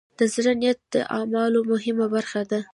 [0.19, 2.59] د زړۀ نیت د اعمالو مهمه برخه ده.